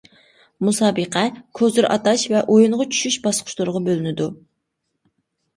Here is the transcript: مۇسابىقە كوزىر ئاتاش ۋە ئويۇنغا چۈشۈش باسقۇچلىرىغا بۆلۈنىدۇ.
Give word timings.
مۇسابىقە 0.67 1.21
كوزىر 1.59 1.87
ئاتاش 1.89 2.23
ۋە 2.37 2.41
ئويۇنغا 2.55 2.87
چۈشۈش 2.97 3.19
باسقۇچلىرىغا 3.27 3.83
بۆلۈنىدۇ. 3.91 4.29